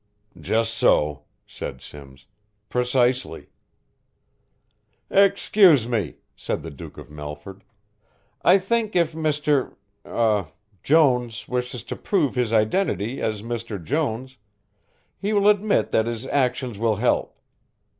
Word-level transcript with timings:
"Just 0.39 0.73
so," 0.73 1.25
said 1.45 1.79
Simms, 1.79 2.25
"precisely" 2.69 3.51
"Excuse 5.11 5.87
me," 5.87 6.15
said 6.35 6.63
the 6.63 6.71
Duke 6.71 6.97
of 6.97 7.11
Melford, 7.11 7.63
"I 8.41 8.57
think 8.57 8.95
if 8.95 9.13
Mr. 9.13 9.75
er 10.03 10.47
Jones 10.81 11.47
wishes 11.47 11.83
to 11.83 11.95
prove 11.95 12.33
his 12.33 12.51
identity 12.51 13.21
as 13.21 13.43
Mr. 13.43 13.77
Jones 13.83 14.37
he 15.19 15.33
will 15.33 15.47
admit 15.47 15.91
that 15.91 16.07
his 16.07 16.25
actions 16.25 16.79
will 16.79 16.95
help. 16.95 17.37